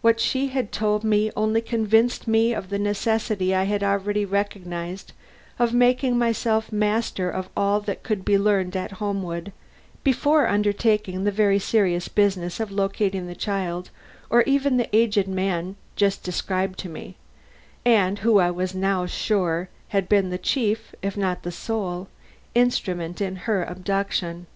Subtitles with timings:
[0.00, 5.12] What she had told me only convinced me of the necessity I had already recognized
[5.58, 9.52] of making myself master of all that could be learned at Homewood
[10.02, 13.90] before undertaking the very serious business of locating the child
[14.30, 17.16] or even the aged man just described to me,
[17.84, 22.08] and who I was now sure had been the chief, if not the sole,
[22.54, 24.46] instrument in her abduction.